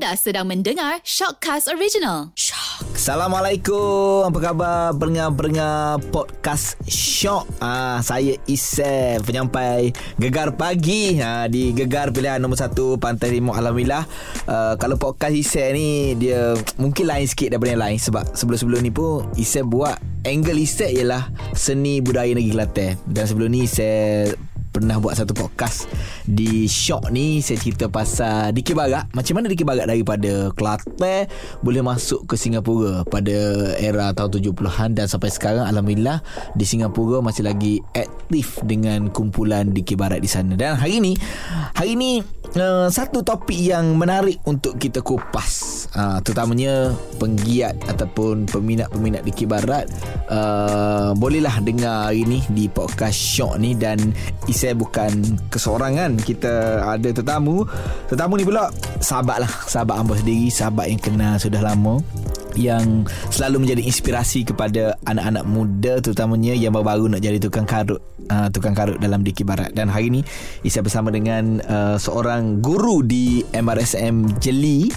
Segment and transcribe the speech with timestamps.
[0.00, 2.32] Anda sedang mendengar Shockcast Original.
[2.32, 2.88] Shock.
[2.96, 4.32] Assalamualaikum.
[4.32, 7.44] Apa khabar pendengar-pendengar podcast Shock?
[7.60, 14.08] Ah, saya Isam, penyampai Gegar Pagi ah, di Gegar Pilihan Nombor 1 Pantai Timur Alhamdulillah.
[14.48, 18.88] Ah, kalau podcast Isam ni dia mungkin lain sikit daripada yang lain sebab sebelum-sebelum ni
[18.88, 22.96] pun Isam buat angle Isam ialah seni budaya negeri Kelantan.
[23.04, 24.32] Dan sebelum ni saya
[24.70, 25.90] pernah buat satu podcast
[26.24, 27.42] di Shock ni.
[27.42, 31.26] Saya cerita pasal Dikir Barat macam mana Dikir Barat daripada Kelantan
[31.60, 33.36] boleh masuk ke Singapura pada
[33.76, 36.22] era tahun 70-an dan sampai sekarang Alhamdulillah
[36.54, 40.54] di Singapura masih lagi aktif dengan kumpulan Dikir Barat di sana.
[40.54, 41.18] Dan hari ni
[41.74, 42.22] hari ni
[42.56, 45.86] uh, satu topik yang menarik untuk kita kupas.
[45.90, 49.90] Uh, terutamanya penggiat ataupun peminat-peminat Dikir Barat
[50.30, 54.14] uh, bolehlah dengar hari ni di podcast Shock ni dan
[54.50, 56.18] saya bukan kesorangan.
[56.18, 57.66] Kita ada tetamu.
[58.06, 58.70] Tetamu ni pula
[59.02, 61.98] sahabat lah sahabat hamba sendiri sahabat yang kenal sudah lama
[62.58, 68.48] yang selalu menjadi inspirasi kepada anak-anak muda terutamanya yang baru-baru nak jadi tukang karut uh,
[68.52, 69.74] tukang karut dalam Diki Barat.
[69.74, 70.20] Dan hari ini
[70.66, 74.90] saya bersama dengan uh, seorang guru di MRSM Jeli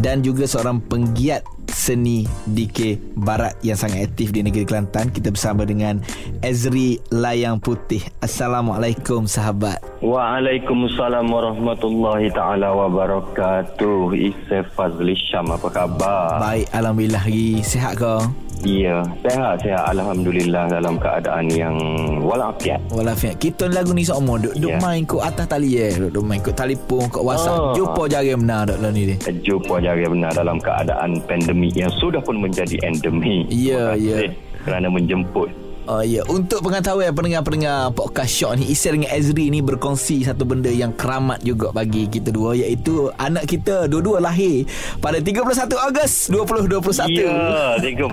[0.00, 1.44] dan juga seorang penggiat
[1.78, 5.14] seni DK Barat yang sangat aktif di negeri Kelantan.
[5.14, 6.02] Kita bersama dengan
[6.42, 8.02] Ezri Layang Putih.
[8.18, 9.78] Assalamualaikum sahabat.
[10.02, 14.10] Waalaikumsalam warahmatullahi taala wabarakatuh.
[14.18, 16.42] Isa Fazli Syam apa khabar?
[16.42, 17.22] Baik, alhamdulillah.
[17.62, 18.26] Sihat kau?
[18.66, 21.76] Ya, sehat sehat alhamdulillah dalam keadaan yang
[22.22, 22.82] walafiat.
[22.90, 23.38] Walafiat.
[23.38, 24.82] Kita lagu ni semua duk duk yeah.
[24.82, 27.54] main kok atas tali eh, duk, duk main kok telefon kok WhatsApp.
[27.54, 27.74] Oh.
[27.78, 29.14] Jumpa jari benar dak lah ni.
[29.22, 33.46] Jumpa jari benar dalam keadaan pandemik yang sudah pun menjadi endemik.
[33.52, 34.16] Ya, yeah, ya.
[34.26, 34.32] Yeah.
[34.66, 40.20] Kerana menjemput Oh ya, untuk pengetahuan pendengar-pendengar podcast Shock ni, Isir dengan Ezri ni berkongsi
[40.20, 44.68] satu benda yang keramat juga bagi kita dua iaitu anak kita dua-dua lahir
[45.00, 45.48] pada 31
[45.88, 47.08] Ogos 2021.
[47.08, 48.04] Ya, 31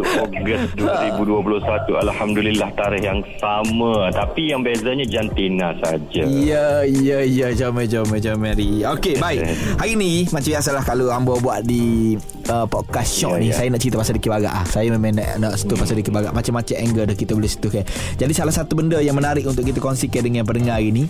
[0.00, 2.08] Ogos 2021.
[2.08, 6.24] Alhamdulillah tarikh yang sama tapi yang bezanya jantina saja.
[6.24, 8.80] Ya, ya, ya, jom jom jom mari.
[8.96, 9.44] Okey, baik.
[9.84, 12.16] Hari ni macam biasalah kalau hamba buat di
[12.50, 13.54] uh, podcast Shock ya, ni, ya.
[13.56, 14.64] saya nak cerita pasal Dikir Barat ah.
[14.66, 17.84] Saya memang nak, nak sentuh pasal Dikir Barat macam-macam angle dah kita boleh sentuh kan.
[18.18, 21.04] Jadi salah satu benda yang menarik untuk kita kongsikan dengan pendengar hari ni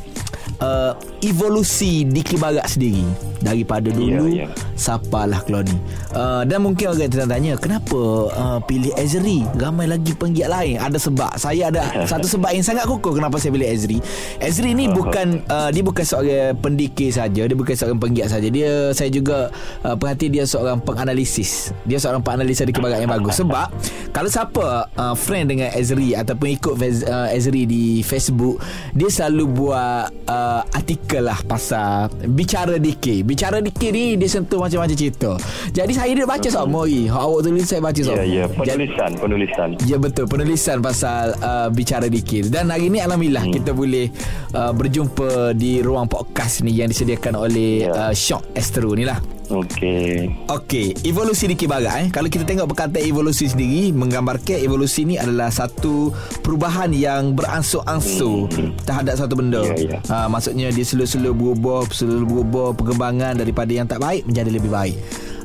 [0.60, 0.92] uh,
[1.24, 3.04] evolusi di Kibarat sendiri
[3.40, 4.69] daripada dulu yeah, yeah.
[4.80, 5.76] Sapalah Clony.
[6.16, 8.00] Uh, dan mungkin orang tanya kenapa
[8.32, 10.80] uh, pilih Ezri ramai lagi penggiat lain.
[10.80, 11.36] Ada sebab.
[11.36, 13.98] Saya ada satu sebab yang sangat kukuh kenapa saya pilih Ezri
[14.40, 17.44] Ezri ni bukan uh, dia bukan seorang pendikir saja.
[17.44, 18.48] Dia bukan seorang penggiat saja.
[18.48, 19.52] Dia saya juga
[19.84, 21.76] uh, perhati dia seorang penganalisis.
[21.84, 23.36] Dia seorang penganalisa di Kibarat yang bagus.
[23.36, 23.68] Sebab
[24.16, 28.62] kalau siapa uh, friend dengan Ezri ataupun ikut uh, Ezri di Facebook
[28.96, 34.96] dia selalu buat uh, artikel lah pasal bicara DK bicara DK ni dia sentuh macam-macam
[34.96, 35.30] cerita
[35.74, 36.62] jadi saya dia baca uh-huh.
[36.62, 40.76] semua ni awak tulis saya baca semua ya ya penulisan jadi, penulisan ya betul penulisan
[40.78, 43.54] pasal uh, bicara DK dan hari ni Alhamdulillah hmm.
[43.58, 44.06] kita boleh
[44.54, 48.10] uh, berjumpa di ruang podcast ni yang disediakan oleh yeah.
[48.10, 50.30] uh, Shock Astro ni lah Okey.
[50.46, 52.08] Okey, evolusi di Kibarat eh.
[52.14, 56.14] Kalau kita tengok perkataan evolusi sendiri menggambarkan evolusi ni adalah satu
[56.46, 58.86] perubahan yang beransur-ansur hmm.
[58.86, 59.66] terhadap satu benda.
[59.74, 60.00] Yeah, yeah.
[60.06, 64.96] Ha, maksudnya dia selalu-selalu berubah, selalu berubah perkembangan daripada yang tak baik menjadi lebih baik.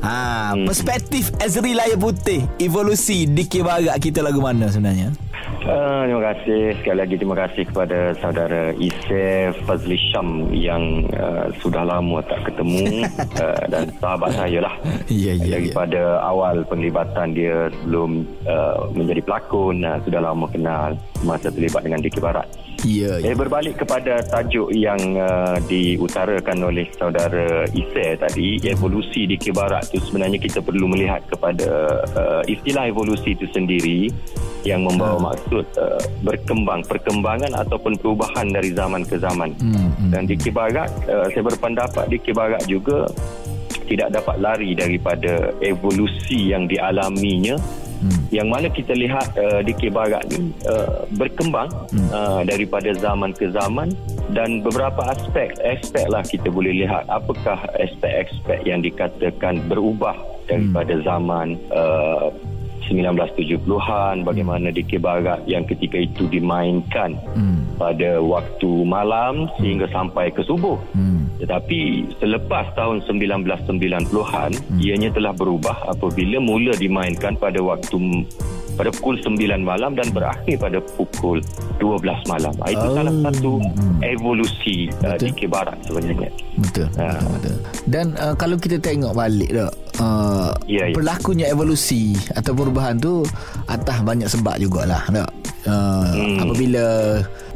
[0.05, 0.69] Ha, hmm.
[0.69, 5.24] perspektif Azri Layar Putih, evolusi di Kibarat kita lagu mana sebenarnya?
[5.65, 11.81] Uh, terima kasih sekali lagi terima kasih kepada saudara Isef Fazli Syam yang uh, sudah
[11.81, 13.01] lama tak ketemu
[13.41, 14.77] uh, dan sahabat saya lah
[15.09, 16.29] yeah, yeah, daripada yeah.
[16.29, 20.93] awal penglibatan dia sebelum uh, menjadi pelakon uh, sudah lama kenal
[21.25, 22.45] masa terlibat dengan Diki Barat
[22.85, 23.33] Ya, yeah, yeah.
[23.33, 30.37] berbalik kepada tajuk yang uh, diutarakan oleh saudara Ise tadi, evolusi di Kibarat itu sebenarnya
[30.37, 34.13] kita perlu melihat kepada uh, istilah evolusi itu sendiri
[34.67, 35.25] yang membawa hmm.
[35.29, 39.53] maksud uh, berkembang, perkembangan ataupun perubahan dari zaman ke zaman.
[39.61, 39.93] Hmm.
[39.95, 40.09] Hmm.
[40.11, 43.07] Dan di Kibarat, uh, saya berpendapat di Kibarat juga
[43.85, 47.55] tidak dapat lari daripada evolusi yang dialaminya
[48.01, 48.33] hmm.
[48.33, 52.09] yang mana kita lihat uh, di Kebarat ni uh, berkembang hmm.
[52.11, 53.93] uh, daripada zaman ke zaman
[54.33, 60.17] dan beberapa aspek aspek lah kita boleh lihat apakah aspek-aspek yang dikatakan berubah
[60.49, 61.03] daripada hmm.
[61.05, 62.29] zaman uh,
[62.85, 67.81] 1970-an bagaimana di Barat yang ketika itu dimainkan hmm.
[67.81, 70.77] pada waktu malam sehingga sampai ke subuh.
[70.93, 71.27] Hmm.
[71.41, 74.79] Tetapi selepas tahun 1990-an hmm.
[74.79, 78.23] ianya telah berubah apabila mula dimainkan pada waktu
[78.75, 81.39] pada pukul 9 malam dan berakhir pada pukul
[81.79, 82.53] 12 malam.
[82.59, 82.93] Ah, Itu Oh.
[82.93, 83.51] salah satu
[84.01, 85.25] evolusi uh, Betul.
[85.25, 86.29] di ke barat sebenarnya.
[86.57, 87.15] Betul, Ah.
[87.15, 87.55] betul, betul.
[87.85, 90.93] Dan uh, kalau kita tengok balik tak, uh, Ya, ya.
[90.93, 93.23] berlakunya evolusi atau perubahan tu
[93.65, 95.29] atas banyak sebab jugalah tak.
[95.65, 96.37] Uh, Hmm.
[96.45, 96.83] Apabila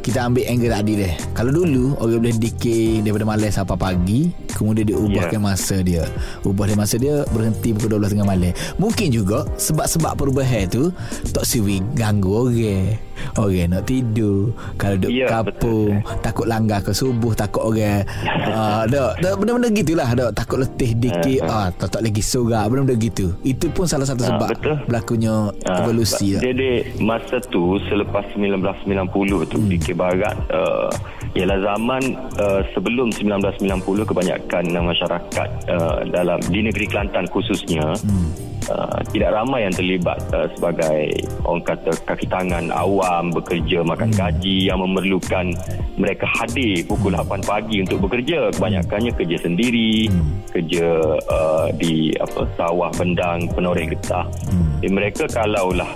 [0.09, 1.13] kita ambil angle tadi deh.
[1.37, 5.45] Kalau dulu orang boleh decay daripada malam sampai pagi, kemudian dia ubahkan Ya.
[5.53, 6.03] masa dia.
[6.41, 8.49] Ubah dia masa dia berhenti pukul 12 tengah malam.
[8.81, 10.89] Mungkin juga sebab-sebab perubahan tu
[11.29, 12.97] tak siwi ganggu orang.
[13.37, 18.05] Orang nak tidur Kalau duduk Ya, kapung Takut langgar ke subuh Takut orang
[18.47, 20.31] uh, dok, dok, Benda-benda gitulah dok.
[20.35, 24.35] Takut letih dikit ah, Tak tak lagi sorak Benda-benda gitu Itu pun salah satu Ah,
[24.35, 24.75] sebab betul.
[24.85, 25.33] Berlakunya
[25.65, 26.41] Ah, evolusi tak?
[26.45, 26.69] Jadi
[27.01, 29.79] masa tu selepas 1990 tu hmm.
[29.79, 30.89] di Barat uh,
[31.37, 32.01] ialah zaman
[32.41, 38.48] uh, sebelum 1990 kebanyakan uh, masyarakat uh, dalam di negeri Kelantan khususnya hmm.
[38.69, 41.09] Uh, tidak ramai yang terlibat uh, sebagai
[41.43, 44.19] orang kata kaki tangan awam bekerja makan Hmm.
[44.25, 45.53] gaji yang memerlukan
[45.97, 50.41] mereka hadir pukul 8 pagi untuk bekerja kebanyakannya kerja sendiri Hmm.
[50.49, 50.85] kerja
[51.29, 54.79] uh, di apa sawah bendang penoreh getah Hmm.
[54.81, 55.89] jadi mereka kalaulah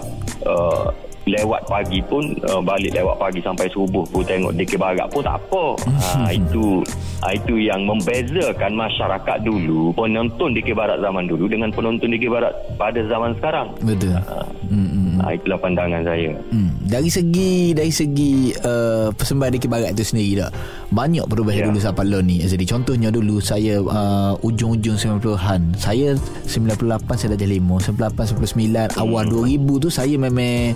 [0.45, 0.89] uh,
[1.23, 5.39] lewat pagi pun uh, balik lewat pagi sampai subuh pun tengok DK Barat pun tak
[5.39, 5.65] apa.
[5.79, 6.83] ha, itu
[7.23, 12.53] ha, itu yang membezakan masyarakat dulu penonton DK Barat zaman dulu dengan penonton DK Barat
[12.75, 13.67] pada zaman sekarang.
[13.79, 14.19] Betul
[14.67, 15.21] hmm, hmm.
[15.21, 16.33] Ha, itulah pandangan saya.
[16.49, 16.71] Hmm.
[16.81, 20.51] Dari segi dari segi uh, persembahan di Barat itu sendiri tak
[20.89, 21.67] banyak perubahan Ya.
[21.69, 22.41] dulu sampai lo ni.
[22.41, 25.77] Jadi contohnya dulu saya uh, ujung-ujung 90-an.
[25.77, 26.83] Saya 98
[27.15, 30.73] saya dah jadi 5, 98 99 awal 2000 tu saya memang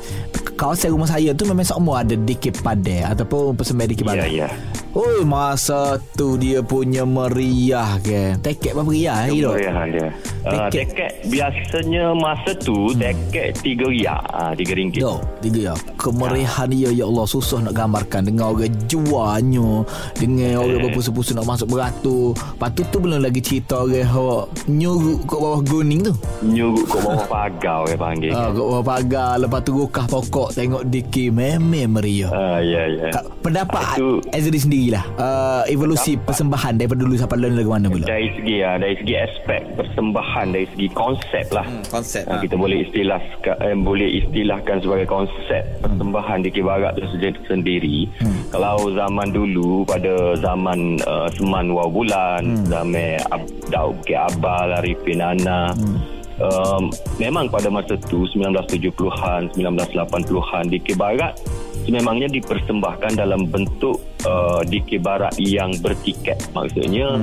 [0.53, 4.27] kawasan rumah saya tu memang semua ada DK Padai ataupun persembahan DK Ya Barat.
[4.27, 4.49] ya.
[4.91, 8.33] Oh masa tu dia punya meriah ke.
[8.39, 9.53] Teket apa meriah eh, dok?
[9.53, 10.07] Kemeriahan dia.
[10.07, 10.71] Uh, Teket.
[10.89, 15.01] teket biasanya masa tu teket 3 riak, ah 3 ringgit.
[15.03, 15.73] Dok, tiga ya.
[15.95, 19.85] Kemeriahan dia ya Allah susah nak gambarkan dengan orang jualnya,
[20.15, 20.83] dengan orang Eh.
[20.87, 22.31] berpusu-pusu nak masuk beratur.
[22.33, 26.13] Lepas tu tu belum lagi cerita orang hok nyuruk kat bawah guning tu.
[26.41, 28.31] Nyuruk kat bawah pagar orang panggil.
[28.31, 32.31] Ah, kat bawah pagar lepas tu rukah pokok tengok DK memang meriah.
[32.31, 33.07] Ah ya ya.
[33.11, 38.05] Kak, pendapat Itu- Azri sendirilah uh, evolusi persembahan daripada dulu sampai lalu lagu mana pula?
[38.05, 41.65] Dari segi ya, dari segi aspek persembahan, dari segi konsep lah.
[41.89, 42.41] konsep, Ah, ah.
[42.45, 43.17] kita boleh istilah
[43.57, 47.09] eh, boleh istilahkan sebagai konsep persembahan di Kibarat itu
[47.49, 48.05] sendiri.
[48.53, 55.25] Kalau zaman dulu pada zaman uh, Seman Wau Bulan, zaman Ab- Daud Ke Abal, Arifin
[55.25, 55.73] Ana.
[56.37, 61.33] Um, memang pada masa tu 1970-an, 1980-an di Kibarat
[61.87, 66.35] sememangnya dipersembahkan dalam bentuk uh, DK Barat yang bertiket.
[66.51, 67.15] Maksudnya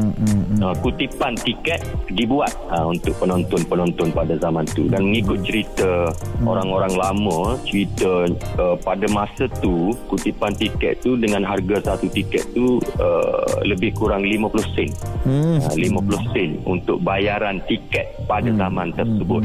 [0.64, 4.88] uh, kutipan tiket dibuat uh, untuk penonton-penonton pada zaman tu.
[4.88, 6.08] Dan mengikut cerita
[6.48, 8.24] orang-orang lama cerita
[8.56, 14.24] uh, pada masa tu kutipan tiket tu dengan harga satu tiket tu uh, lebih kurang
[14.24, 14.88] 50 sen.
[15.28, 15.60] Hmm.
[15.60, 19.44] uh, 50 sen untuk bayaran tiket pada zaman tersebut.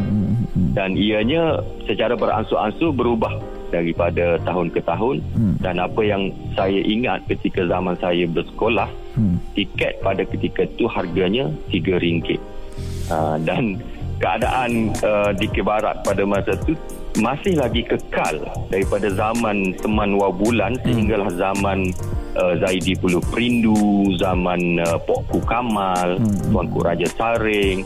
[0.75, 1.59] Dan ianya
[1.89, 5.21] secara beransur-ansur berubah daripada tahun ke tahun.
[5.35, 5.55] Hmm.
[5.61, 8.89] dan apa yang saya ingat ketika zaman saya bersekolah
[9.19, 9.35] Hmm.
[9.51, 12.39] tiket pada ketika itu harganya RM3
[13.11, 13.81] uh, dan
[14.23, 16.77] keadaan uh, di Kebarat pada masa itu
[17.19, 18.39] masih lagi kekal
[18.71, 21.91] daripada zaman Seman Wabulan sehinggalah zaman
[22.39, 23.75] uh, Zaidi Puluh Perindu
[24.15, 27.83] zaman uh, Pokku Kamal Tuanku Raja Saring.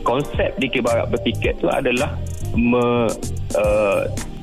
[0.00, 2.16] Konsep di Kebarat bertiket itu adalah
[2.56, 3.04] me,
[3.58, 4.00] uh,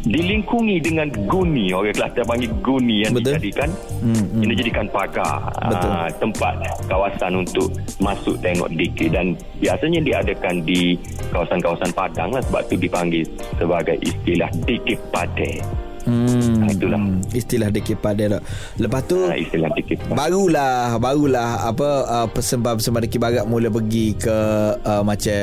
[0.07, 3.37] dilingkungi dengan guni orang Kelantan panggil guni yang Betul.
[3.37, 4.43] dijadikan Hmm, hmm.
[4.45, 5.89] dijadikan pagar Betul.
[5.89, 6.53] ah, tempat
[6.87, 10.95] kawasan untuk masuk tengok DK dan biasanya diadakan di
[11.33, 13.25] kawasan-kawasan Padang lah sebab tu dipanggil
[13.57, 16.63] sebagai istilah DK Padai Hmm.
[16.63, 16.99] Ah, itulah.
[17.35, 18.43] Istilah DK Padai tak.
[18.79, 24.37] Lepas tu ah, istilah Padai Barulah Barulah Apa uh, Persembahan-persembahan Deki Barat Mula pergi ke
[24.79, 25.39] uh, Macam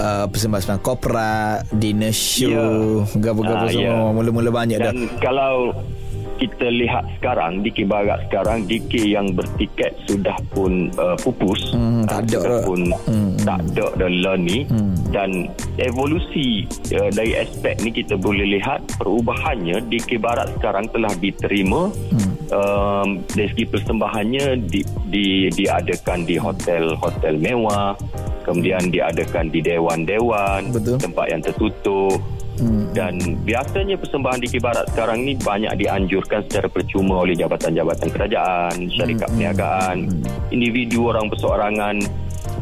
[0.00, 3.20] uh, Persembahan-persembahan Korporat Dinner show Ya.
[3.20, 4.14] Gapa-gapa Ah, semua ya.
[4.16, 5.76] Mula-mula banyak dah dan kalau
[6.38, 12.24] kita lihat sekarang DK Barat sekarang DK yang bertiket sudah pun uh, pupus Hmm, tak
[12.24, 12.62] ada sudah dah.
[12.62, 14.94] pun Hmm, tak ada dah lah ni Hmm.
[15.10, 15.30] dan
[15.78, 16.64] evolusi
[16.94, 22.32] uh, dari aspek ni kita boleh lihat perubahannya DK Barat sekarang telah diterima Hmm.
[22.48, 27.92] um, dari segi persembahannya di, di, diadakan di hotel-hotel mewah
[28.42, 30.96] kemudian diadakan di dewan-dewan Betul.
[30.96, 32.16] tempat yang tertutup
[32.58, 32.90] Hmm.
[32.90, 33.14] dan
[33.46, 40.10] biasanya persembahan di Barat sekarang ni banyak dianjurkan secara percuma oleh jabatan-jabatan kerajaan, syarikat perniagaan,
[40.50, 42.02] individu orang perseorangan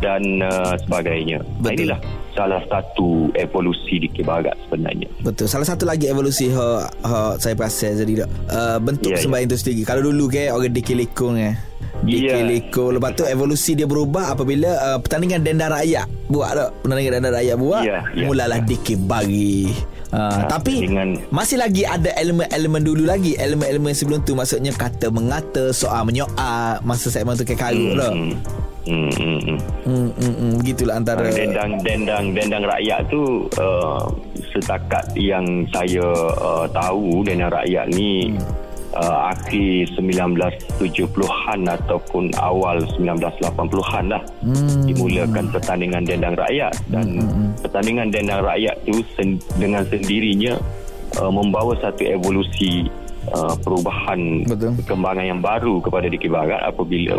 [0.04, 1.40] dan uh, sebagainya.
[1.40, 1.76] Nah, Betul.
[1.80, 1.98] inilah
[2.36, 5.08] salah satu evolusi di Barat sebenarnya.
[5.24, 5.48] Betul.
[5.48, 8.30] Salah satu lagi evolusi ha, ha saya perasan jadi tak.
[8.52, 9.22] Uh, bentuk Ya, ya.
[9.24, 9.82] sembahyang itu sendiri.
[9.88, 11.56] Kalau dulu ke orang dikilikung eh.
[12.04, 12.36] Ya.
[12.36, 13.00] Dikilikung.
[13.00, 16.70] Lepas tu evolusi dia berubah apabila uh, pertandingan denda rakyat buat tak?
[16.84, 17.82] Pertandingan denda rakyat buat.
[17.82, 18.26] Ya, ya.
[18.26, 19.72] Mulalah dikit bagi.
[20.06, 25.10] Uh, Ha, tapi dengan- masih lagi ada elemen-elemen dulu lagi elemen-elemen sebelum tu maksudnya kata
[25.10, 28.38] mengata soal menyoal masa segmen tu ke karut lah Hmm.
[28.86, 29.58] Hmm, hmm, hmm.
[29.82, 33.18] hmm, hmm, hmm, begitulah antara dendang dendang dendang rakyat tu
[33.58, 34.06] uh,
[34.54, 35.42] setakat yang
[35.74, 36.06] saya
[36.38, 38.30] uh, tahu dendang rakyat ni
[38.92, 41.00] uh, akhir 1970-an
[41.68, 44.86] ataupun awal 1980-an lah Hmm.
[44.86, 47.18] dimulakan pertandingan dendang rakyat dan
[47.58, 50.54] pertandingan dendang rakyat tu sen- dengan sendirinya
[51.16, 52.86] uh, membawa satu evolusi
[53.28, 54.78] uh, perubahan Betul.
[54.78, 57.18] perkembangan yang baru kepada Dikir Barat apabila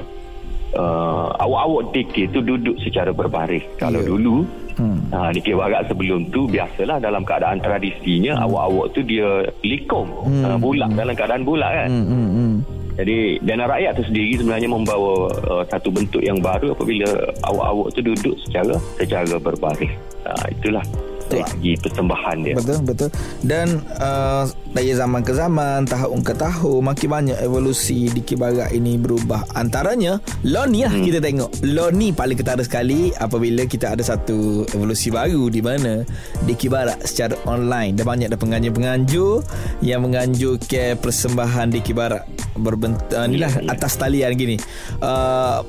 [0.76, 3.64] uh, awak-awak DK tu duduk secara berbaris.
[3.80, 4.10] Kalau Ya.
[4.12, 4.38] dulu
[4.78, 5.10] Hmm.
[5.10, 9.26] uh, Dikir Barat sebelum tu biasalah dalam keadaan tradisinya awak-awak tu dia
[9.66, 10.06] likom
[10.46, 11.90] uh, bulat dalam keadaan bulat kan.
[11.90, 12.54] hmm, hmm, hmm.
[12.98, 17.10] Jadi dana rakyat tu sendiri sebenarnya membawa uh, satu bentuk yang baru apabila
[17.46, 19.94] awak-awak tu duduk secara secara berbaris.
[20.26, 20.86] Uh, itulah
[21.28, 21.44] Betul.
[21.52, 22.56] segi persembahan dia.
[22.56, 23.10] Betul betul
[23.44, 28.96] dan uh, dari zaman ke zaman tahun ke tahun makin banyak evolusi di Barat ini
[28.96, 31.06] berubah antaranya law ni lah hmm.
[31.10, 36.06] kita tengok law ni paling ketara sekali apabila kita ada satu evolusi baru di mana
[36.46, 39.42] di Barat secara online dah banyak dah penganjur-penganjur
[39.82, 42.24] yang menganjurkan persembahan di Barat
[42.56, 43.74] berbentuk uh, inilah Ya, ya.
[43.74, 44.56] atas talian gini
[45.02, 45.66] uh,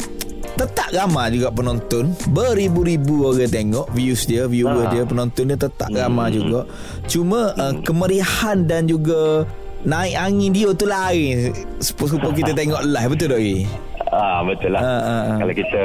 [0.59, 4.91] Tetap ramai juga penonton Beribu-ribu orang tengok Views dia Viewer Ah.
[4.91, 6.03] dia Penonton dia tetap Hmm.
[6.03, 6.67] ramai juga
[7.07, 9.47] Cuma uh, kemeriahan dan juga
[9.87, 13.39] Naik angin dia tu lain Sepupu kita tengok live Betul tak?
[14.09, 14.81] Ah betul lah.
[14.81, 15.39] Ah, ah, ah.
[15.45, 15.83] Kalau kita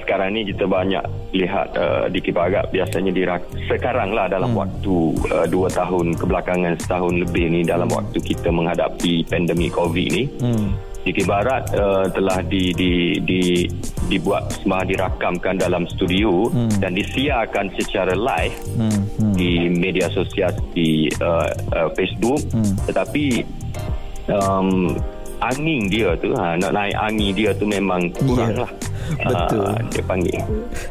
[0.00, 1.04] sekarang ni kita banyak
[1.36, 4.60] lihat uh, di Kibarat biasanya dirak sekarang lah dalam hmm.
[4.64, 4.96] waktu
[5.28, 10.24] uh, dua tahun kebelakangan setahun lebih ni dalam waktu kita menghadapi pandemik COVID ni.
[10.40, 10.72] Hmm.
[11.06, 13.62] Di Barat uh, telah di, di, di,
[14.06, 16.78] dibuat semua dirakamkan dalam studio hmm.
[16.78, 18.92] dan disiarkan secara live Hmm.
[19.16, 19.32] Hmm.
[19.32, 22.74] di media sosial di uh, uh, Facebook Hmm.
[22.84, 23.46] tetapi
[24.28, 24.92] um,
[25.38, 28.70] angin dia tu ha, nak naik angin dia tu memang kurang Ya, lah
[29.22, 29.62] betul.
[29.62, 30.40] Ah, dia panggil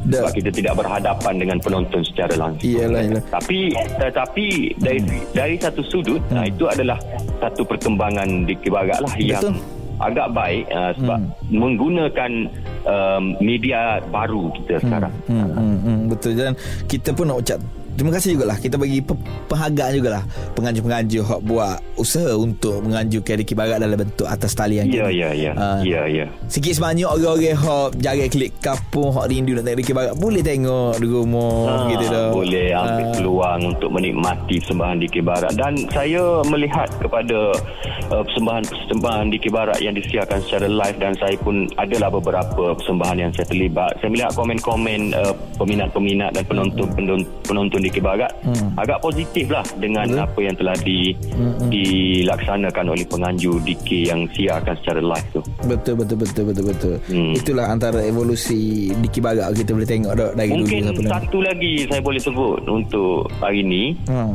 [0.03, 3.23] Da- sebab kita tidak berhadapan dengan penonton secara langsung Iyalah, iyalah.
[3.27, 3.59] tapi
[3.97, 4.45] tetapi
[4.77, 6.35] dari dari satu sudut Hmm.
[6.35, 6.97] nah, itu adalah
[7.37, 9.55] satu perkembangan di Kibarat lah yang Betul.
[9.97, 11.31] Agak baik uh, sebab Hmm.
[11.47, 12.31] menggunakan
[12.83, 15.13] um, media baru kita sekarang.
[15.25, 16.31] Hmm, hmm, hmm, betul.
[16.35, 16.53] Dan
[16.85, 17.59] kita pun nak ucap
[17.95, 20.23] terima kasih jugalah kita bagi pe- penghargaan jugalah
[20.53, 25.51] penganjur-penganjur hok buat usaha untuk menganjurkan Diki Barat dalam bentuk atas talian ya ya ya
[25.55, 25.79] Ah.
[25.79, 30.13] ya ya Sikit sebanyak orang-orang hok jaga klik kampung hok rindu nak tengok Diki Barat
[30.13, 32.27] boleh tengok di rumah Ah, gitu dah.
[32.29, 33.13] Boleh ambil Ah.
[33.13, 37.55] peluang untuk menikmati persembahan di Barat dan saya melihat kepada
[38.09, 43.31] uh, persembahan-persembahan di Barat yang disiarkan secara live dan saya pun adalah beberapa persembahan yang
[43.31, 43.95] saya terlibat.
[43.97, 48.73] Saya melihat komen-komen uh, peminat-peminat dan penonton-penonton di Barat Hmm.
[48.75, 50.23] agak positif lah dengan Betul.
[50.23, 50.99] apa yang telah di,
[51.31, 55.41] Hmm, dilaksanakan oleh penganjur DK yang siarkan secara live tu.
[55.65, 56.95] Betul betul betul betul betul.
[57.07, 57.33] Hmm.
[57.33, 61.73] Itulah antara evolusi Diki Barat kita boleh tengok dah dari Mungkin dulu sampai satu lagi
[61.85, 64.33] saya boleh sebut untuk hari ini Hmm.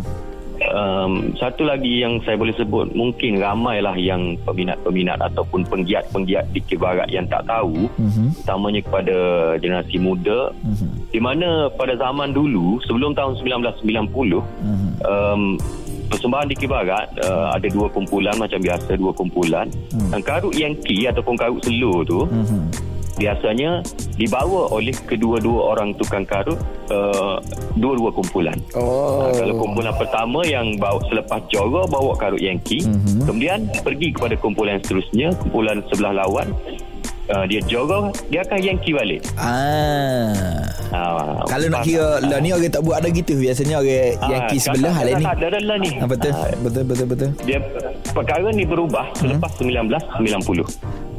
[0.71, 7.09] um, satu lagi yang saya boleh sebut mungkin ramailah yang peminat-peminat ataupun penggiat-penggiat di Barat
[7.09, 8.45] yang tak tahu Mhm.
[8.45, 9.17] utamanya kepada
[9.57, 11.00] generasi muda Mhm.
[11.11, 14.89] Di mana pada zaman dulu sebelum tahun 1990 Mhm.
[15.03, 15.43] um,
[16.07, 20.11] persembahan di Barat uh, ada dua kumpulan macam biasa dua kumpulan Hmm.
[20.11, 22.67] dan karut Yankee ataupun karut seluruh tu Mhm.
[23.15, 23.85] biasanya
[24.17, 26.57] dibawa oleh kedua-dua orang tukang karut
[26.89, 27.37] uh,
[27.77, 29.23] dua-dua kumpulan Oh.
[29.23, 33.27] Ha, kalau kumpulan pertama yang bawa selepas Johor bawa karut Yankee, Mhm.
[33.27, 36.49] kemudian pergi kepada kumpulan yang seterusnya, kumpulan sebelah lawan,
[37.31, 39.21] uh, dia Johor, dia akan Yankee balik.
[39.35, 40.67] Ah.
[40.91, 41.01] Ha,
[41.47, 44.91] Kalau nak kira lah ni orang tak buat ada gitu biasanya orang ha, Yankee sebelah
[44.93, 45.23] hal ni.
[45.23, 45.91] Tak ada lah ni.
[45.97, 46.33] Ah, betul.
[46.33, 47.31] Ha, betul betul betul.
[47.45, 47.59] dia
[48.11, 50.67] perkara ni berubah selepas 1990.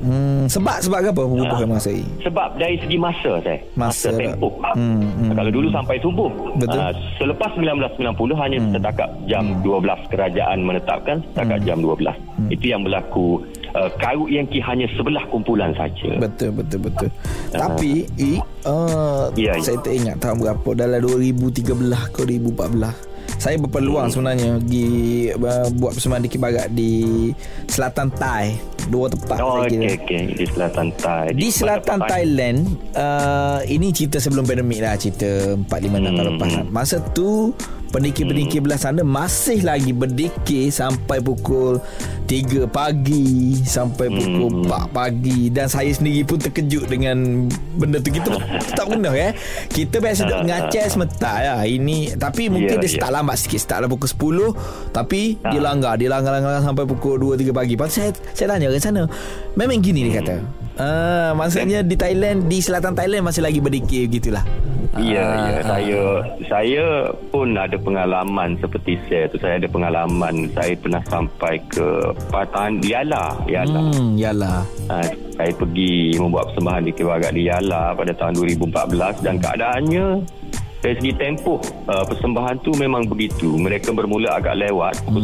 [0.01, 1.69] Hmm, sebab sebab apa berubah Ah.
[1.69, 2.09] masa ini?
[2.19, 4.33] Sebab dari segi masa saya Masa lah.
[4.33, 6.81] tempoh Hmm, hmm, Kalau dulu sampai subuh Betul.
[6.81, 6.89] Ah,
[7.21, 8.73] Selepas 1990 Hanya Hmm.
[8.73, 12.49] setakat jam 12 Kerajaan menetapkan Setakat jam 12 Hmm.
[12.49, 17.09] Itu yang berlaku uh, Karut Yankee hanya sebelah kumpulan saja Betul betul betul.
[17.49, 19.61] Tapi i uh, Ya, ya.
[19.61, 21.61] saya tak ingat tahun berapa dalam 2013
[22.09, 23.09] ke 2014.
[23.33, 24.13] Saya berpeluang Hmm.
[24.13, 24.87] sebenarnya Pergi
[25.33, 27.31] uh, Buat persembahan dikit barat Di
[27.65, 29.81] Selatan Thai Dua tempat Oh, saya kira.
[29.81, 30.21] okey, okey.
[30.35, 31.25] Di selatan Thai.
[31.31, 32.57] Di selatan mana- Thailand
[32.93, 36.27] uh, Ini cerita sebelum pandemik lah Cerita 4-5 tahun Hmm.
[36.29, 36.65] lepas lah.
[36.67, 37.49] Masa tu
[37.91, 41.83] Pendikir-pendikir belah sana Masih lagi berdikir Sampai pukul
[42.25, 44.65] 3 pagi Sampai pukul Hmm.
[44.65, 47.45] 4 pagi Dan saya sendiri pun terkejut Dengan
[47.75, 48.31] benda tu Kita
[48.77, 49.35] tak pernah eh
[49.67, 51.55] Kita biasa duduk ngacai sementar ya.
[51.61, 52.95] Ini Tapi mungkin Ya, dia ya.
[52.97, 54.09] start lambat sikit Start dalam pukul
[54.49, 55.63] 10 Tapi dia Ah.
[55.63, 59.01] langgar Dia langgar-langgar Sampai pukul 2-3 pagi tu saya, saya tanya orang sana
[59.53, 60.35] Memang gini dia kata
[60.71, 64.41] Ah, maksudnya di Thailand di selatan Thailand masih lagi berdikir gitulah.
[64.99, 65.55] Ya, Ah, ya.
[65.55, 65.63] ah.
[65.63, 66.01] Saya
[66.51, 66.83] saya
[67.31, 69.39] pun ada pengalaman seperti saya tu.
[69.39, 70.51] Saya ada pengalaman.
[70.51, 71.87] Saya pernah sampai ke
[72.27, 73.39] Patahan Yala.
[73.47, 73.81] Yala.
[73.87, 74.67] Hmm, yalah.
[74.91, 75.07] Uh,
[75.39, 80.05] saya pergi membuat persembahan di Kebagat di Yala pada tahun 2014 dan keadaannya
[80.81, 83.55] dari segi tempoh uh, persembahan tu memang begitu.
[83.55, 85.23] Mereka bermula agak lewat pukul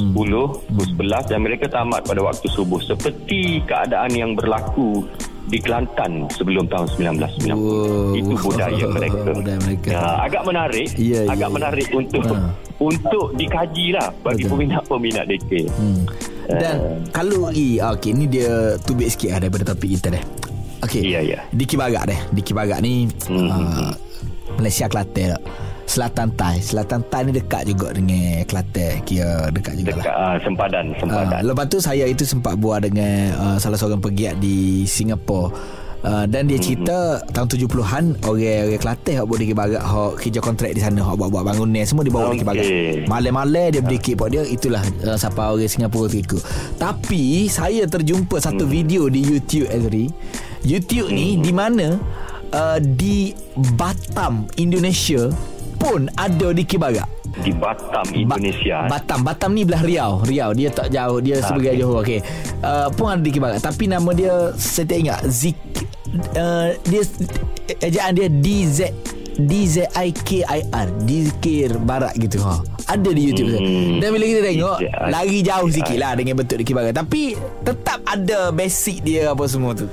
[0.63, 5.03] 10, pukul 11 dan mereka tamat pada waktu subuh seperti keadaan yang berlaku
[5.47, 7.55] di Kelantan sebelum tahun 1990.
[7.55, 8.13] Wow.
[8.13, 9.29] Itu budaya mereka.
[9.31, 9.89] Budaya mereka.
[9.89, 10.87] Ya, agak menarik.
[10.93, 12.51] Ya, ya, agak menarik untuk Ha.
[12.77, 14.51] untuk dikaji lah bagi Betul.
[14.53, 15.51] peminat-peminat DK.
[15.71, 16.03] Hmm.
[16.47, 16.75] Dan
[17.09, 20.23] kalau i okey ni dia tubik sikit lah daripada topik kita deh.
[20.79, 21.01] Okey.
[21.03, 21.39] Ya, ya.
[21.49, 22.19] Di Kibagat deh.
[22.29, 23.47] Di Kibagat ni Hmm.
[23.47, 23.91] uh,
[24.55, 25.43] Malaysia Kelantan tak?
[25.87, 26.59] Selatan Thai.
[26.59, 29.03] Selatan Thai ni dekat juga dengan Kelantan.
[29.07, 30.03] Kira dekat juga lah.
[30.03, 31.39] Dekat uh, sempadan, sempadan.
[31.43, 35.51] Uh, lepas tu saya itu sempat buat dengan uh, salah seorang pegiat di Singapura.
[35.97, 37.33] Uh, dan dia cerita mm-hmm.
[37.33, 41.17] tahun 70-an orang orang Kelantan hok buat di barat hok kerja kontrak di sana hok
[41.17, 42.45] buat-buat bangunan semua dibawa di Okey.
[42.45, 42.65] barat.
[43.09, 46.37] Malam-malam dia berdikit buat dia itulah uh, siapa orang Singapura tu.
[46.77, 48.71] Tapi saya terjumpa satu Hmm.
[48.71, 50.05] video di YouTube Azri.
[50.61, 51.97] YouTube ni di mana
[52.49, 53.31] uh, di
[53.73, 55.27] Batam Indonesia
[55.77, 57.05] pun ada di Kibagat.
[57.37, 58.83] di Batam Indonesia.
[58.83, 61.79] Ba- Batam Batam ni belah Riau Riau dia tak jauh Dia sebagai okey.
[61.79, 62.19] Johor Okey
[62.61, 65.53] uh, Pun ada di Kibarat Tapi nama dia Saya tak ingat Zik
[66.33, 67.01] uh, Dia
[67.79, 68.79] Ejaan dia DZ
[69.37, 72.57] D-Z-I-K-I-R Dizkir Barat gitu ha.
[72.87, 73.99] Ada di YouTube tu Hmm.
[73.99, 75.07] Dan bila kita tengok DZI.
[75.07, 79.73] Lari jauh sikit lah Dengan bentuk di Kibarat Tapi Tetap ada basic dia Apa semua
[79.73, 79.85] tu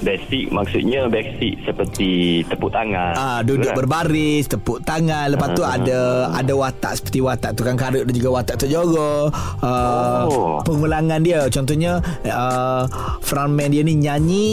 [0.00, 2.10] Basic maksudnya basic seperti
[2.44, 3.12] tepuk tangan.
[3.12, 3.76] Ah duduk Betul tak?
[3.78, 5.76] berbaris, tepuk tangan, lepas tu Ah.
[5.76, 9.28] ada ada watak seperti watak tukang karut dan juga watak terjora.
[9.60, 10.56] Uh, Oh.
[10.62, 12.84] pengulangan dia contohnya uh,
[13.20, 14.48] frontman dia ni nyanyi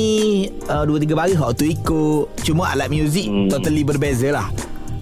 [0.65, 2.25] uh, dua tiga baris hak tu ikut.
[2.43, 3.47] Cuma alat muzik Hmm.
[3.47, 4.47] totally berbeza lah.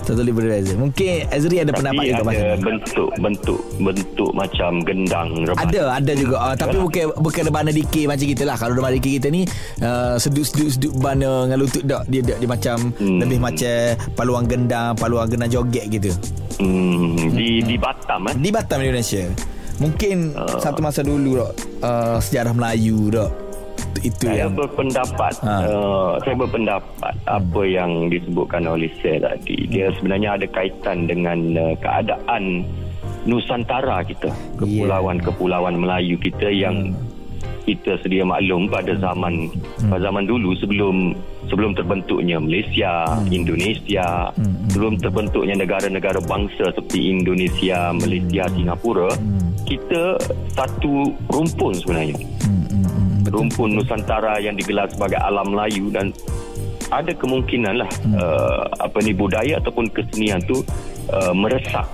[0.05, 0.77] Totally berbeza.
[0.77, 5.61] Mungkin Azri ada pendapat Tapi juga ada pasal bentuk bentuk bentuk macam gendang rebana.
[5.65, 9.17] Ada ada juga uh, Tapi bukan Bukan rebana dikir Macam kita lah Kalau rebana dikir
[9.17, 9.43] kita ni
[9.81, 13.19] uh, Seduk-seduk-seduk Bana dengan lutut tak dia, dia, dia macam Hmm.
[13.19, 13.75] Lebih macam
[14.13, 16.13] Paluang gendang Paluang gendang joget gitu
[16.55, 18.35] Hmm, di di Batam eh.
[18.37, 19.25] Di Batam Indonesia
[19.75, 20.55] Mungkin Ah.
[20.55, 23.44] Satu masa dulu uh, Sejarah Melayu tak
[24.05, 25.55] Itu Saya yang berpendapat Ha.
[25.65, 29.65] uh, saya berpendapat apa yang disebutkan oleh saya tadi.
[29.65, 32.65] Dia sebenarnya ada kaitan dengan uh, keadaan
[33.25, 34.29] Nusantara kita
[34.61, 36.93] kepulauan-kepulauan Melayu kita yang
[37.65, 39.49] kita sedia maklum pada zaman
[39.89, 41.17] pada zaman dulu sebelum
[41.49, 44.29] sebelum terbentuknya Malaysia, Indonesia,
[44.69, 49.09] sebelum terbentuknya negara-negara bangsa seperti Indonesia, Malaysia, Singapura,
[49.65, 50.21] kita
[50.53, 52.17] satu rumpun sebenarnya
[53.29, 56.13] rumpun Nusantara yang digelar sebagai alam Melayu dan
[56.93, 58.13] ada kemungkinan lah hmm.
[58.13, 60.61] uh, apa ni budaya ataupun kesenian tu
[61.09, 61.89] uh, meresap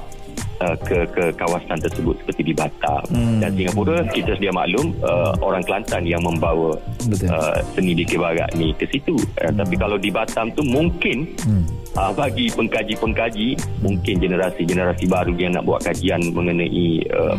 [0.59, 3.39] uh, ke ke kawasan tersebut seperti di Batam hmm.
[3.39, 6.75] dan Singapura kita sedia maklum uh, orang Kelantan yang membawa
[7.07, 7.31] Betul.
[7.31, 11.65] uh, seni di Barat ni ke situ uh, tapi kalau di Batam tu mungkin Hmm.
[11.97, 17.35] uh, bagi pengkaji-pengkaji mungkin generasi-generasi baru yang nak buat kajian mengenai uh,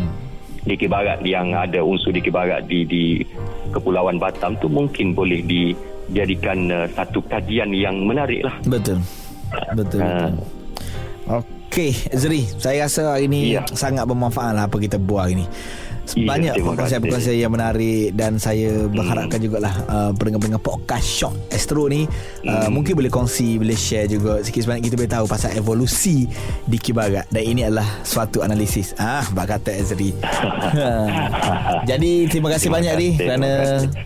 [0.62, 3.02] DK Barat yang ada unsur DK Barat di di
[3.70, 8.54] Kepulauan Batam tu mungkin boleh dijadikan uh, satu kajian yang menarik lah.
[8.62, 9.02] Betul
[9.74, 10.32] Betul, Ha.
[10.32, 10.32] betul.
[11.28, 13.62] Okey Azri Saya rasa hari ni Ya.
[13.68, 15.50] Sangat bermanfaat lah Apa kita buat hari ni Ya,
[16.12, 19.44] banyak terima perkongsian-perkongsian yang menarik dan saya berharapkan Hmm.
[19.44, 22.04] jugalah uh, pendengar-pendengar podcast Shock Astro ni
[22.42, 22.70] uh, Hmm.
[22.72, 26.26] mungkin boleh kongsi boleh share juga sikit sebanyak kita boleh tahu pasal evolusi
[26.62, 30.10] di Kibarat dan ini adalah suatu analisis ah bak kata Azri
[31.90, 33.50] jadi terima kasih Terima banyak kasih, kerana.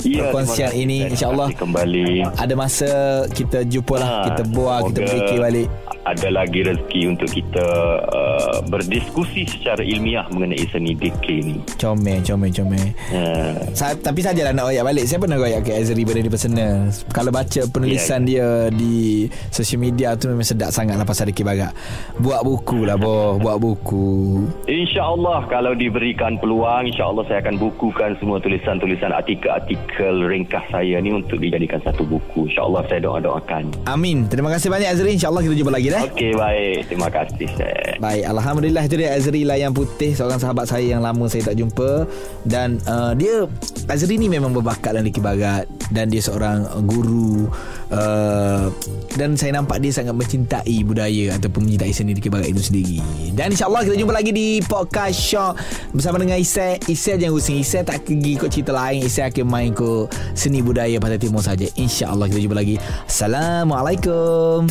[0.00, 2.24] Ya, perkongsian ini insyaallah kembali.
[2.34, 2.90] ada masa
[3.30, 5.68] kita jumpa lah Ha, kita buat kita semoga berfikir balik
[6.06, 7.66] Ada lagi rezeki untuk kita
[8.14, 11.56] uh, berdiskusi secara ilmiah mengenai seni DK ni.
[11.82, 12.94] Comel Comel Comel.
[13.10, 15.04] Uh, Sa- tapi sajalah nak royak balik.
[15.10, 16.94] Saya pernah royak ke Azri Benda dia personal?
[17.10, 18.70] Kalau baca penulisan yeah.
[18.70, 21.74] dia Di social media tu Memang sedap sangat lah Pasal Diki Barat
[22.22, 23.40] Buat buku lah boh.
[23.42, 24.46] Buat buku.
[24.70, 31.42] InsyaAllah kalau diberikan peluang InsyaAllah saya akan bukukan semua tulisan-tulisan artikel-artikel ringkas saya ni Untuk
[31.42, 32.46] dijadikan satu buku.
[32.46, 33.90] InsyaAllah saya doa-doakan.
[33.90, 34.30] Amin.
[34.30, 35.18] Terima kasih banyak Azri.
[35.18, 36.92] InsyaAllah kita jumpa lagi dah Okey baik.
[36.92, 38.84] Terima kasih saya Baik Alhamdulillah.
[38.84, 42.04] Itu dia Azri Layan Putih Seorang sahabat saya yang lama saya tak jumpa.
[42.44, 43.48] Dan uh, dia
[43.88, 47.48] Azri ni memang berbakat dalam Diki Barat Dan dia seorang guru
[47.94, 48.68] uh,
[49.16, 53.00] Dan saya nampak dia sangat mencintai budaya Ataupun mencintai seni Diki Barat itu sendiri.
[53.32, 55.52] Dan insyaAllah kita jumpa lagi di Podcast Shock
[55.96, 56.76] Bersama dengan Isai.
[56.90, 59.00] Isai jangan pusing Isai tak pergi ikut cerita lain.
[59.06, 60.04] Isai akan main ke
[60.36, 61.64] seni budaya Pantai Timur saja.
[61.78, 62.76] InsyaAllah kita jumpa lagi.
[63.08, 64.68] Assalamualaikum